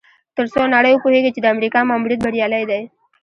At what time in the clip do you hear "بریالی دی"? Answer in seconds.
2.23-2.81